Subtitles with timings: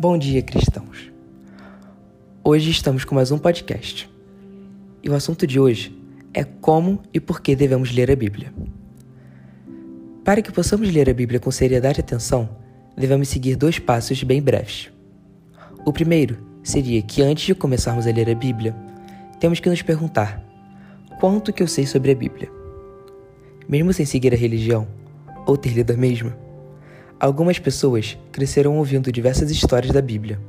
[0.00, 1.10] Bom dia, cristãos.
[2.44, 4.08] Hoje estamos com mais um podcast.
[5.02, 5.92] E o assunto de hoje
[6.32, 8.54] é como e por que devemos ler a Bíblia.
[10.22, 12.48] Para que possamos ler a Bíblia com seriedade e atenção,
[12.96, 14.88] devemos seguir dois passos bem breves.
[15.84, 18.76] O primeiro seria que antes de começarmos a ler a Bíblia,
[19.40, 20.40] temos que nos perguntar:
[21.18, 22.48] quanto que eu sei sobre a Bíblia?
[23.68, 24.86] Mesmo sem seguir a religião
[25.44, 26.38] ou ter lido a mesma,
[27.18, 30.40] algumas pessoas cresceram ouvindo diversas histórias da Bíblia,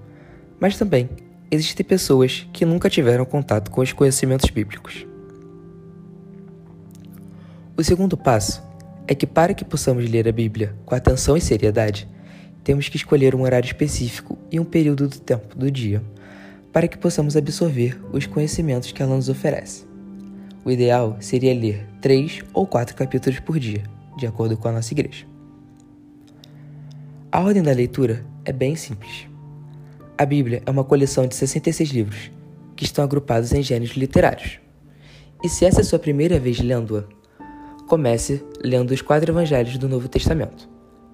[0.60, 1.10] mas também
[1.50, 5.06] existem pessoas que nunca tiveram contato com os conhecimentos bíblicos.
[7.76, 8.62] O segundo passo
[9.08, 12.08] é que, para que possamos ler a Bíblia com atenção e seriedade,
[12.64, 16.04] temos que escolher um horário específico e um período do tempo do dia
[16.72, 19.88] para que possamos absorver os conhecimentos que ela nos oferece.
[20.64, 23.84] O ideal seria ler três ou quatro capítulos por dia,
[24.18, 25.29] de acordo com a nossa igreja.
[27.32, 29.28] A ordem da leitura é bem simples.
[30.18, 32.32] A Bíblia é uma coleção de 66 livros,
[32.76, 34.60] que estão agrupados em gêneros literários.
[35.44, 37.04] E se essa é sua primeira vez lendo-a,
[37.86, 40.68] comece lendo os quatro evangelhos do Novo Testamento: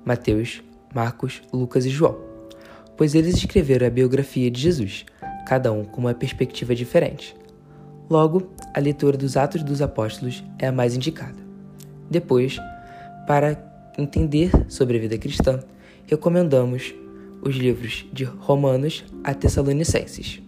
[0.05, 0.63] Mateus,
[0.94, 2.17] Marcos, Lucas e João,
[2.95, 5.05] pois eles escreveram a biografia de Jesus,
[5.45, 7.35] cada um com uma perspectiva diferente.
[8.09, 11.44] Logo, a leitura dos Atos dos Apóstolos é a mais indicada.
[12.09, 12.57] Depois,
[13.27, 15.63] para entender sobre a vida cristã,
[16.07, 16.93] recomendamos
[17.41, 20.44] os livros de Romanos a Tessalonicenses.